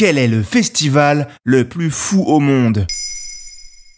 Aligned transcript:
Quel 0.00 0.16
est 0.16 0.28
le 0.28 0.42
festival 0.42 1.28
le 1.44 1.68
plus 1.68 1.90
fou 1.90 2.24
au 2.26 2.40
monde 2.40 2.86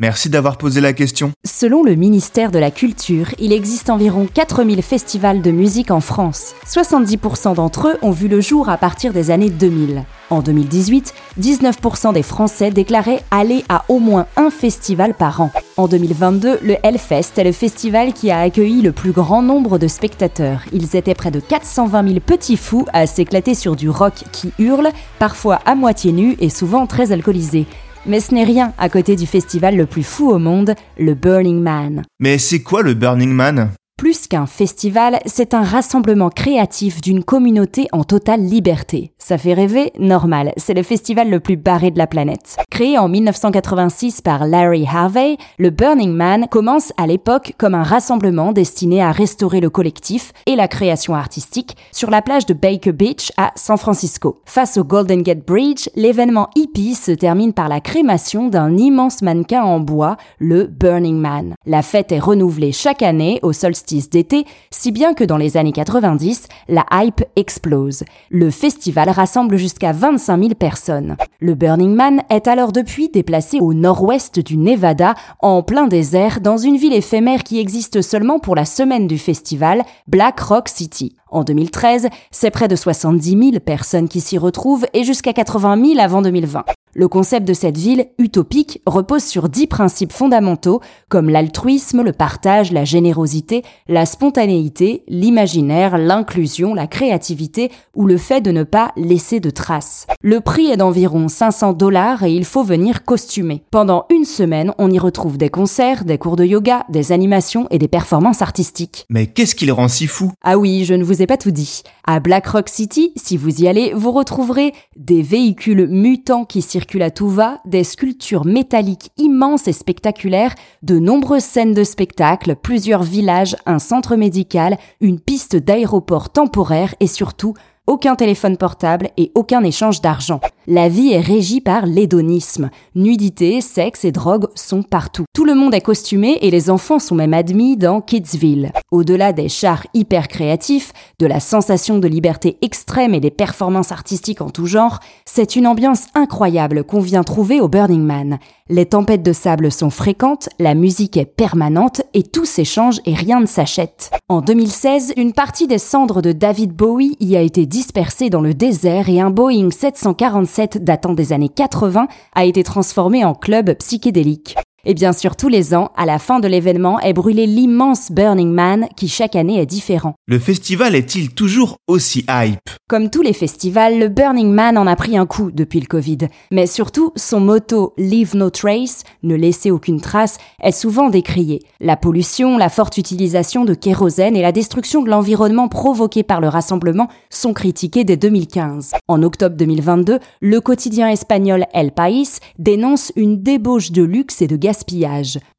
Merci 0.00 0.28
d'avoir 0.28 0.58
posé 0.58 0.80
la 0.80 0.92
question. 0.92 1.30
Selon 1.46 1.84
le 1.84 1.94
ministère 1.94 2.50
de 2.50 2.58
la 2.58 2.72
Culture, 2.72 3.28
il 3.38 3.52
existe 3.52 3.90
environ 3.90 4.26
4000 4.26 4.82
festivals 4.82 5.40
de 5.40 5.52
musique 5.52 5.92
en 5.92 6.00
France. 6.00 6.56
70% 6.66 7.54
d'entre 7.54 7.90
eux 7.90 7.98
ont 8.02 8.10
vu 8.10 8.26
le 8.26 8.40
jour 8.40 8.68
à 8.68 8.76
partir 8.76 9.12
des 9.12 9.30
années 9.30 9.50
2000. 9.50 10.02
En 10.30 10.42
2018, 10.42 11.14
19% 11.40 12.12
des 12.12 12.24
Français 12.24 12.72
déclaraient 12.72 13.22
aller 13.30 13.64
à 13.68 13.84
au 13.88 14.00
moins 14.00 14.26
un 14.36 14.50
festival 14.50 15.14
par 15.14 15.42
an. 15.42 15.52
En 15.76 15.88
2022, 15.88 16.60
le 16.62 16.76
Hellfest 16.84 17.36
est 17.36 17.42
le 17.42 17.50
festival 17.50 18.12
qui 18.12 18.30
a 18.30 18.38
accueilli 18.38 18.80
le 18.80 18.92
plus 18.92 19.10
grand 19.10 19.42
nombre 19.42 19.76
de 19.76 19.88
spectateurs. 19.88 20.60
Ils 20.72 20.94
étaient 20.94 21.14
près 21.14 21.32
de 21.32 21.40
420 21.40 22.08
000 22.10 22.20
petits 22.20 22.56
fous 22.56 22.86
à 22.92 23.08
s'éclater 23.08 23.56
sur 23.56 23.74
du 23.74 23.90
rock 23.90 24.14
qui 24.30 24.52
hurle, 24.60 24.90
parfois 25.18 25.56
à 25.66 25.74
moitié 25.74 26.12
nus 26.12 26.36
et 26.38 26.48
souvent 26.48 26.86
très 26.86 27.10
alcoolisés. 27.10 27.66
Mais 28.06 28.20
ce 28.20 28.32
n'est 28.34 28.44
rien 28.44 28.72
à 28.78 28.88
côté 28.88 29.16
du 29.16 29.26
festival 29.26 29.76
le 29.76 29.86
plus 29.86 30.04
fou 30.04 30.30
au 30.30 30.38
monde, 30.38 30.76
le 30.96 31.14
Burning 31.14 31.60
Man. 31.60 32.02
Mais 32.20 32.38
c'est 32.38 32.62
quoi 32.62 32.82
le 32.82 32.94
Burning 32.94 33.32
Man? 33.32 33.70
Plus 33.96 34.26
qu'un 34.26 34.46
festival, 34.46 35.20
c'est 35.24 35.54
un 35.54 35.62
rassemblement 35.62 36.28
créatif 36.28 37.00
d'une 37.00 37.22
communauté 37.22 37.86
en 37.92 38.02
totale 38.02 38.40
liberté. 38.40 39.12
Ça 39.18 39.38
fait 39.38 39.54
rêver 39.54 39.92
Normal, 39.98 40.52
c'est 40.56 40.74
le 40.74 40.82
festival 40.82 41.30
le 41.30 41.38
plus 41.38 41.56
barré 41.56 41.92
de 41.92 41.98
la 41.98 42.08
planète. 42.08 42.56
Créé 42.70 42.98
en 42.98 43.08
1986 43.08 44.20
par 44.20 44.46
Larry 44.46 44.84
Harvey, 44.92 45.36
le 45.58 45.70
Burning 45.70 46.12
Man 46.12 46.48
commence 46.50 46.92
à 46.96 47.06
l'époque 47.06 47.54
comme 47.56 47.74
un 47.74 47.84
rassemblement 47.84 48.52
destiné 48.52 49.00
à 49.00 49.12
restaurer 49.12 49.60
le 49.60 49.70
collectif 49.70 50.32
et 50.46 50.56
la 50.56 50.66
création 50.66 51.14
artistique 51.14 51.76
sur 51.92 52.10
la 52.10 52.20
plage 52.20 52.46
de 52.46 52.54
Baker 52.54 52.92
Beach 52.92 53.30
à 53.36 53.52
San 53.54 53.78
Francisco. 53.78 54.40
Face 54.44 54.76
au 54.76 54.82
Golden 54.84 55.22
Gate 55.22 55.46
Bridge, 55.46 55.88
l'événement 55.94 56.50
hippie 56.56 56.96
se 56.96 57.12
termine 57.12 57.52
par 57.52 57.68
la 57.68 57.80
crémation 57.80 58.48
d'un 58.48 58.76
immense 58.76 59.22
mannequin 59.22 59.62
en 59.62 59.78
bois, 59.78 60.16
le 60.40 60.64
Burning 60.64 61.18
Man. 61.18 61.54
La 61.64 61.82
fête 61.82 62.10
est 62.10 62.18
renouvelée 62.18 62.72
chaque 62.72 63.02
année 63.02 63.38
au 63.42 63.52
solstice 63.52 63.83
d'été, 63.86 64.44
si 64.70 64.92
bien 64.92 65.14
que 65.14 65.24
dans 65.24 65.36
les 65.36 65.56
années 65.56 65.72
90, 65.72 66.48
la 66.68 66.84
hype 66.92 67.24
explose. 67.36 68.04
Le 68.30 68.50
festival 68.50 69.10
rassemble 69.10 69.56
jusqu'à 69.56 69.92
25 69.92 70.38
000 70.38 70.54
personnes. 70.54 71.16
Le 71.40 71.54
Burning 71.54 71.94
Man 71.94 72.22
est 72.30 72.48
alors 72.48 72.72
depuis 72.72 73.08
déplacé 73.08 73.60
au 73.60 73.74
nord-ouest 73.74 74.40
du 74.40 74.56
Nevada, 74.56 75.14
en 75.40 75.62
plein 75.62 75.86
désert, 75.86 76.40
dans 76.40 76.56
une 76.56 76.76
ville 76.76 76.94
éphémère 76.94 77.44
qui 77.44 77.60
existe 77.60 78.02
seulement 78.02 78.38
pour 78.38 78.54
la 78.56 78.64
semaine 78.64 79.06
du 79.06 79.18
festival, 79.18 79.82
Black 80.06 80.40
Rock 80.40 80.68
City. 80.68 81.14
En 81.28 81.42
2013, 81.42 82.08
c'est 82.30 82.50
près 82.50 82.68
de 82.68 82.76
70 82.76 83.30
000 83.30 83.50
personnes 83.64 84.08
qui 84.08 84.20
s'y 84.20 84.38
retrouvent 84.38 84.86
et 84.92 85.04
jusqu'à 85.04 85.32
80 85.32 85.84
000 85.84 86.00
avant 86.00 86.22
2020. 86.22 86.64
Le 86.96 87.08
concept 87.08 87.48
de 87.48 87.54
cette 87.54 87.76
ville 87.76 88.06
utopique 88.18 88.80
repose 88.86 89.24
sur 89.24 89.48
dix 89.48 89.66
principes 89.66 90.12
fondamentaux 90.12 90.80
comme 91.08 91.28
l'altruisme, 91.28 92.02
le 92.02 92.12
partage, 92.12 92.70
la 92.70 92.84
générosité, 92.84 93.64
la 93.88 94.06
spontanéité, 94.06 95.02
l'imaginaire, 95.08 95.98
l'inclusion, 95.98 96.72
la 96.72 96.86
créativité 96.86 97.72
ou 97.96 98.06
le 98.06 98.16
fait 98.16 98.40
de 98.40 98.52
ne 98.52 98.62
pas 98.62 98.92
laisser 98.96 99.40
de 99.40 99.50
traces. 99.50 100.06
Le 100.22 100.40
prix 100.40 100.66
est 100.66 100.76
d'environ 100.76 101.26
500 101.26 101.72
dollars 101.72 102.22
et 102.22 102.32
il 102.32 102.44
faut 102.44 102.62
venir 102.62 103.04
costumé. 103.04 103.64
Pendant 103.72 104.06
une 104.08 104.24
semaine, 104.24 104.72
on 104.78 104.88
y 104.88 105.00
retrouve 105.00 105.36
des 105.36 105.48
concerts, 105.48 106.04
des 106.04 106.18
cours 106.18 106.36
de 106.36 106.44
yoga, 106.44 106.84
des 106.90 107.10
animations 107.10 107.66
et 107.70 107.78
des 107.78 107.88
performances 107.88 108.40
artistiques. 108.40 109.04
Mais 109.10 109.26
qu'est-ce 109.26 109.56
qui 109.56 109.66
le 109.66 109.72
rend 109.72 109.88
si 109.88 110.06
fou? 110.06 110.30
Ah 110.44 110.58
oui, 110.58 110.84
je 110.84 110.94
ne 110.94 111.02
vous 111.02 111.22
ai 111.22 111.26
pas 111.26 111.38
tout 111.38 111.50
dit. 111.50 111.82
À 112.06 112.20
Black 112.20 112.46
Rock 112.46 112.68
City, 112.68 113.12
si 113.16 113.36
vous 113.36 113.62
y 113.62 113.66
allez, 113.66 113.92
vous 113.94 114.12
retrouverez 114.12 114.72
des 114.96 115.22
véhicules 115.22 115.88
mutants 115.88 116.44
qui 116.44 116.62
circulent 116.62 116.83
à 117.02 117.60
des 117.64 117.84
sculptures 117.84 118.44
métalliques 118.44 119.10
immenses 119.16 119.68
et 119.68 119.72
spectaculaires, 119.72 120.54
de 120.82 120.98
nombreuses 120.98 121.44
scènes 121.44 121.74
de 121.74 121.84
spectacle, 121.84 122.56
plusieurs 122.56 123.02
villages, 123.02 123.56
un 123.66 123.78
centre 123.78 124.16
médical, 124.16 124.78
une 125.00 125.20
piste 125.20 125.56
d'aéroport 125.56 126.30
temporaire 126.30 126.94
et 127.00 127.06
surtout 127.06 127.54
aucun 127.86 128.14
téléphone 128.14 128.56
portable 128.56 129.10
et 129.16 129.30
aucun 129.34 129.62
échange 129.62 130.00
d'argent. 130.00 130.40
La 130.66 130.88
vie 130.88 131.12
est 131.12 131.20
régie 131.20 131.60
par 131.60 131.84
l'hédonisme. 131.84 132.70
Nudité, 132.94 133.60
sexe 133.60 134.06
et 134.06 134.12
drogue 134.12 134.46
sont 134.54 134.82
partout. 134.82 135.24
Tout 135.34 135.44
le 135.44 135.54
monde 135.54 135.74
est 135.74 135.82
costumé 135.82 136.38
et 136.40 136.50
les 136.50 136.70
enfants 136.70 136.98
sont 136.98 137.14
même 137.14 137.34
admis 137.34 137.76
dans 137.76 138.00
Kidsville. 138.00 138.72
Au-delà 138.90 139.34
des 139.34 139.50
chars 139.50 139.86
hyper 139.92 140.26
créatifs, 140.26 140.94
de 141.18 141.26
la 141.26 141.38
sensation 141.38 141.98
de 141.98 142.08
liberté 142.08 142.56
extrême 142.62 143.12
et 143.12 143.20
des 143.20 143.30
performances 143.30 143.92
artistiques 143.92 144.40
en 144.40 144.48
tout 144.48 144.64
genre, 144.64 145.00
c'est 145.26 145.54
une 145.54 145.66
ambiance 145.66 146.06
incroyable 146.14 146.84
qu'on 146.84 147.00
vient 147.00 147.24
trouver 147.24 147.60
au 147.60 147.68
Burning 147.68 148.02
Man. 148.02 148.38
Les 148.70 148.86
tempêtes 148.86 149.22
de 149.22 149.34
sable 149.34 149.70
sont 149.70 149.90
fréquentes, 149.90 150.48
la 150.58 150.74
musique 150.74 151.18
est 151.18 151.26
permanente 151.26 152.00
et 152.14 152.22
tout 152.22 152.46
s'échange 152.46 153.00
et 153.04 153.12
rien 153.12 153.40
ne 153.40 153.46
s'achète. 153.46 154.10
En 154.30 154.40
2016, 154.40 155.12
une 155.18 155.34
partie 155.34 155.66
des 155.66 155.76
cendres 155.76 156.22
de 156.22 156.32
David 156.32 156.72
Bowie 156.72 157.18
y 157.20 157.36
a 157.36 157.42
été 157.42 157.66
dispersée 157.66 158.30
dans 158.30 158.40
le 158.40 158.54
désert 158.54 159.10
et 159.10 159.20
un 159.20 159.28
Boeing 159.28 159.70
747 159.70 160.53
datant 160.80 161.14
des 161.14 161.32
années 161.32 161.48
80 161.48 162.08
a 162.34 162.44
été 162.44 162.62
transformé 162.62 163.24
en 163.24 163.34
club 163.34 163.74
psychédélique. 163.78 164.56
Et 164.86 164.92
bien 164.92 165.14
sûr, 165.14 165.34
tous 165.34 165.48
les 165.48 165.74
ans, 165.74 165.90
à 165.96 166.04
la 166.04 166.18
fin 166.18 166.40
de 166.40 166.48
l'événement, 166.48 167.00
est 167.00 167.14
brûlé 167.14 167.46
l'immense 167.46 168.12
Burning 168.12 168.52
Man 168.52 168.86
qui 168.96 169.08
chaque 169.08 169.34
année 169.34 169.58
est 169.58 169.66
différent. 169.66 170.14
Le 170.26 170.38
festival 170.38 170.94
est-il 170.94 171.30
toujours 171.30 171.78
aussi 171.86 172.26
hype? 172.28 172.58
Comme 172.86 173.08
tous 173.08 173.22
les 173.22 173.32
festivals, 173.32 173.98
le 173.98 174.08
Burning 174.08 174.52
Man 174.52 174.76
en 174.76 174.86
a 174.86 174.94
pris 174.94 175.16
un 175.16 175.24
coup 175.24 175.50
depuis 175.50 175.80
le 175.80 175.86
Covid. 175.86 176.18
Mais 176.50 176.66
surtout, 176.66 177.12
son 177.16 177.40
motto 177.40 177.94
Leave 177.96 178.36
no 178.36 178.50
trace, 178.50 179.04
ne 179.22 179.34
laisser 179.34 179.70
aucune 179.70 180.02
trace, 180.02 180.36
est 180.62 180.70
souvent 180.70 181.08
décrié. 181.08 181.62
La 181.80 181.96
pollution, 181.96 182.58
la 182.58 182.68
forte 182.68 182.98
utilisation 182.98 183.64
de 183.64 183.72
kérosène 183.72 184.36
et 184.36 184.42
la 184.42 184.52
destruction 184.52 185.02
de 185.02 185.08
l'environnement 185.08 185.68
provoquée 185.68 186.24
par 186.24 186.42
le 186.42 186.48
rassemblement 186.48 187.08
sont 187.30 187.54
critiqués 187.54 188.04
dès 188.04 188.18
2015. 188.18 188.92
En 189.08 189.22
octobre 189.22 189.56
2022, 189.56 190.18
le 190.42 190.60
quotidien 190.60 191.08
espagnol 191.08 191.64
El 191.72 191.92
País 191.92 192.38
dénonce 192.58 193.12
une 193.16 193.42
débauche 193.42 193.90
de 193.90 194.02
luxe 194.02 194.42
et 194.42 194.46
de 194.46 194.56
gaz 194.56 194.73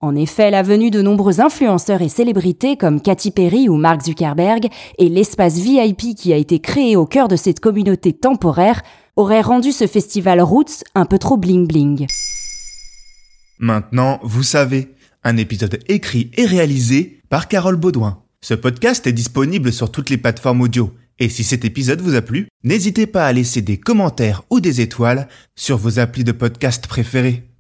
en 0.01 0.15
effet, 0.15 0.51
la 0.51 0.63
venue 0.63 0.91
de 0.91 1.01
nombreux 1.01 1.39
influenceurs 1.39 2.01
et 2.01 2.09
célébrités 2.09 2.77
comme 2.77 3.01
Katy 3.01 3.31
Perry 3.31 3.69
ou 3.69 3.75
Mark 3.75 4.03
Zuckerberg 4.03 4.67
et 4.97 5.09
l'espace 5.09 5.57
VIP 5.57 6.15
qui 6.15 6.33
a 6.33 6.37
été 6.37 6.59
créé 6.59 6.95
au 6.95 7.05
cœur 7.05 7.27
de 7.27 7.35
cette 7.35 7.59
communauté 7.59 8.13
temporaire 8.13 8.81
auraient 9.15 9.41
rendu 9.41 9.71
ce 9.71 9.87
festival 9.87 10.41
Roots 10.41 10.83
un 10.93 11.05
peu 11.05 11.17
trop 11.17 11.37
bling 11.37 11.67
bling. 11.67 12.07
Maintenant, 13.59 14.19
vous 14.23 14.43
savez, 14.43 14.93
un 15.23 15.37
épisode 15.37 15.79
écrit 15.87 16.31
et 16.35 16.45
réalisé 16.45 17.21
par 17.29 17.47
Carole 17.47 17.77
Baudouin. 17.77 18.21
Ce 18.41 18.53
podcast 18.53 19.07
est 19.07 19.13
disponible 19.13 19.71
sur 19.71 19.91
toutes 19.91 20.09
les 20.09 20.17
plateformes 20.17 20.61
audio. 20.61 20.91
Et 21.17 21.29
si 21.29 21.43
cet 21.43 21.63
épisode 21.63 22.01
vous 22.01 22.15
a 22.15 22.21
plu, 22.21 22.47
n'hésitez 22.63 23.07
pas 23.07 23.25
à 23.25 23.33
laisser 23.33 23.61
des 23.61 23.77
commentaires 23.77 24.43
ou 24.49 24.59
des 24.59 24.81
étoiles 24.81 25.27
sur 25.55 25.77
vos 25.77 25.99
applis 25.99 26.25
de 26.25 26.33
podcast 26.33 26.87
préférés. 26.87 27.54